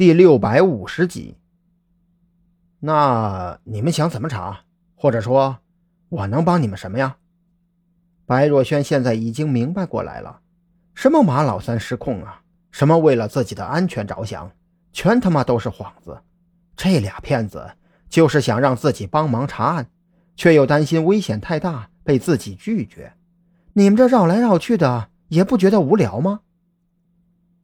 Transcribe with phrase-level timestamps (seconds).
[0.00, 1.36] 第六百五十集。
[2.78, 4.60] 那你们想怎么查？
[4.94, 5.58] 或者说，
[6.08, 7.18] 我能帮你们什么呀？
[8.24, 10.40] 白若萱现在已经明白过来了，
[10.94, 12.40] 什么马老三失控啊，
[12.70, 14.50] 什么为了自己的安全着想，
[14.90, 16.18] 全他妈都是幌子。
[16.74, 17.70] 这俩骗子
[18.08, 19.90] 就是想让自己帮忙查案，
[20.34, 23.12] 却又担心危险太大被自己拒绝。
[23.74, 26.40] 你们这绕来绕去的，也不觉得无聊吗？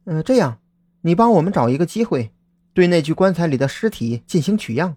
[0.05, 0.59] 嗯，这样，
[1.01, 2.31] 你帮我们找一个机会，
[2.73, 4.95] 对那具棺材里的尸体进行取样。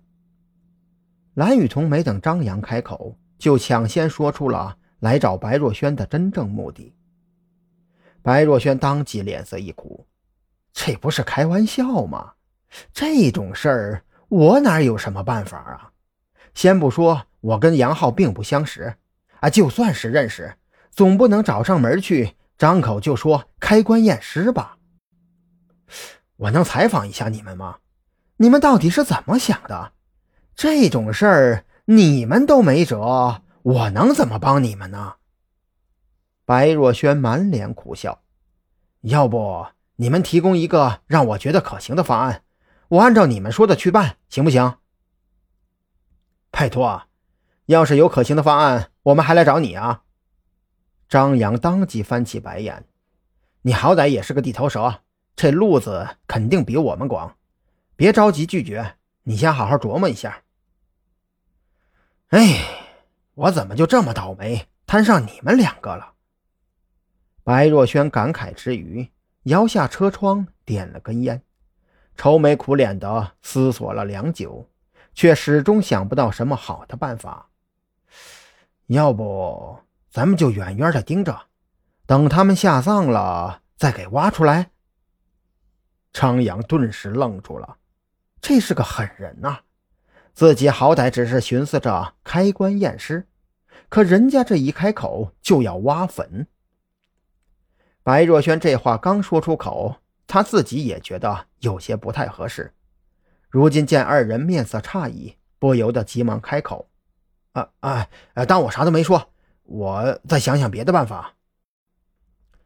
[1.34, 4.76] 蓝雨桐没等张扬开口，就抢先说出了。
[5.00, 6.94] 来找白若萱的真正目的。
[8.20, 10.06] 白若萱当即脸色一苦，
[10.74, 12.34] 这不是开玩笑吗？
[12.92, 15.90] 这种事儿我哪有什么办法啊？
[16.52, 18.94] 先不说我跟杨浩并不相识，
[19.40, 20.54] 啊，就算是认识，
[20.90, 24.76] 总不能找上门去张口就说开棺验尸吧？
[26.36, 27.78] 我能采访一下你们吗？
[28.36, 29.92] 你们到底是怎么想的？
[30.54, 33.42] 这种事儿你们都没辙。
[33.62, 35.16] 我能怎么帮你们呢？
[36.46, 38.22] 白若萱满脸苦笑。
[39.02, 42.42] 要不你们提供一个让我觉得可行的方案，
[42.88, 44.78] 我按照你们说的去办，行不行？
[46.50, 47.02] 拜托，
[47.66, 50.02] 要是有可行的方案，我们还来找你啊！
[51.08, 52.86] 张扬当即翻起白眼。
[53.62, 55.02] 你好歹也是个地头蛇，
[55.34, 57.36] 这路子肯定比我们广。
[57.96, 60.42] 别着急拒绝，你先好好琢磨一下。
[62.28, 62.76] 哎。
[63.34, 66.12] 我怎么就这么倒霉，摊上你们两个了？
[67.42, 69.08] 白若萱感慨之余，
[69.44, 71.40] 摇下车窗，点了根烟，
[72.16, 74.68] 愁眉苦脸的思索了良久，
[75.14, 77.48] 却始终想不到什么好的办法。
[78.88, 79.78] 要不，
[80.10, 81.46] 咱们就远远的盯着，
[82.04, 84.70] 等他们下葬了再给挖出来。
[86.12, 87.76] 张扬顿时愣住了，
[88.40, 89.60] 这是个狠人呐！
[90.32, 93.26] 自己好歹只是寻思着开棺验尸。
[93.88, 96.46] 可人家这一开口就要挖坟，
[98.02, 99.96] 白若萱这话刚说出口，
[100.26, 102.72] 她自己也觉得有些不太合适。
[103.48, 106.88] 如今见二人面色诧异，不由得急忙开口
[107.52, 108.08] ：“啊啊，
[108.46, 109.32] 当我啥都没说，
[109.64, 111.34] 我再想想别的办法。”“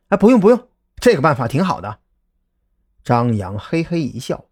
[0.09, 2.01] 哎，不用不用，这个办法挺好的。”
[3.05, 4.47] 张扬嘿嘿一笑，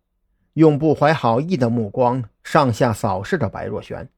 [0.52, 4.10] 用不怀好意的目光上下扫视着白若萱。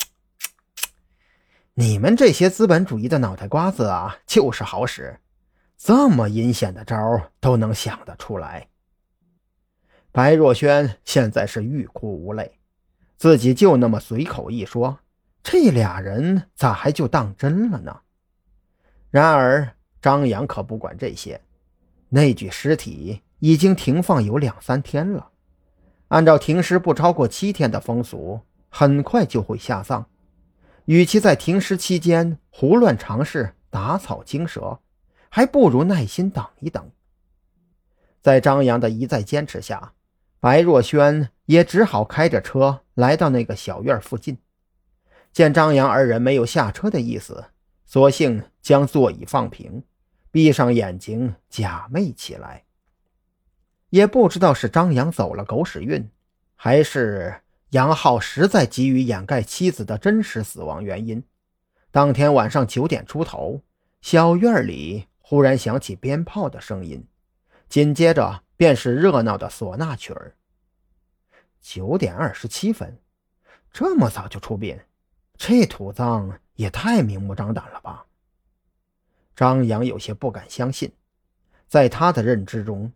[1.72, 5.18] 你们这些资本主义的脑袋瓜子啊，就是好使，
[5.78, 6.98] 这么阴险的招
[7.40, 8.68] 都能想得出来。
[10.12, 12.58] 白若萱现在是欲哭无泪，
[13.16, 14.98] 自己就那么随口一说，
[15.42, 18.00] 这俩人咋还就当真了呢？
[19.10, 21.40] 然而张扬可不管这些，
[22.10, 25.30] 那具尸体已经停放有两三天了，
[26.08, 30.06] 按照停尸不超过七天的风俗，很快就会下葬。
[30.86, 34.80] 与其在停尸期间胡乱尝试打草惊蛇，
[35.28, 36.90] 还不如耐心等一等。
[38.20, 39.92] 在张扬的一再坚持下，
[40.40, 44.38] 白若萱也只好开着车来到那个小院附近。
[45.32, 47.44] 见张扬二人没有下车的意思，
[47.84, 49.84] 索性将座椅放平，
[50.32, 52.65] 闭上眼睛假寐起来。
[53.90, 56.08] 也不知道是张扬走了狗屎运，
[56.54, 57.40] 还是……
[57.70, 61.22] 杨浩实在急于掩盖妻子的真实死亡原因。
[61.90, 63.60] 当天晚上九点出头，
[64.00, 67.06] 小院里忽然响起鞭炮的声音，
[67.68, 70.36] 紧接着便是热闹的唢呐曲儿。
[71.60, 72.96] 九点二十七分，
[73.72, 74.78] 这么早就出殡，
[75.36, 78.06] 这土葬也太明目张胆了吧？
[79.34, 80.92] 张扬有些不敢相信，
[81.66, 82.92] 在他的认知中，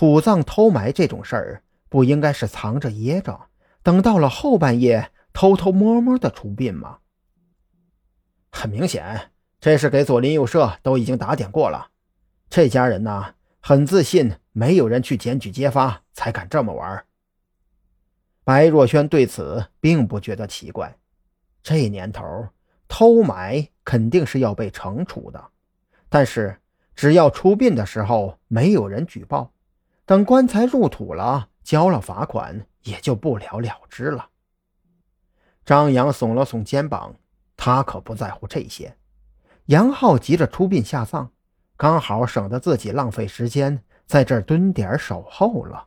[0.00, 3.38] 土葬偷埋这种事儿不应该是藏着掖着。
[3.82, 7.00] 等到了后半夜，偷偷摸摸的出殡吗？
[8.50, 11.90] 很明显，这是给左邻右舍都已经打点过了。
[12.48, 17.04] 这家人呢，很自信，没有人去检举揭发，才敢这么玩。
[18.42, 20.96] 白若萱对此并不觉得奇怪。
[21.62, 22.48] 这年头，
[22.88, 25.50] 偷埋肯定是要被惩处的。
[26.08, 26.58] 但是，
[26.94, 29.52] 只要出殡的时候没有人举报，
[30.10, 32.66] 等棺材入土了，交了罚款。
[32.82, 34.30] 也就不了了之了。
[35.64, 37.14] 张扬耸了耸肩膀，
[37.56, 38.96] 他可不在乎这些。
[39.66, 41.30] 杨浩急着出殡下葬，
[41.76, 45.86] 刚好省得自己浪费时间在这儿蹲点守候了。